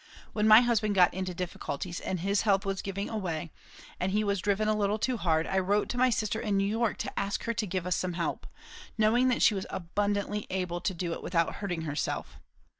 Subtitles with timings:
[0.33, 3.51] When my husband got into difficulties, and his health was giving way,
[3.99, 6.65] and he was driven a little too hard, I wrote to my sister in New
[6.67, 8.47] York to ask her to give us some help;
[8.97, 12.39] knowing that she was abundantly able to do it, without hurting herself.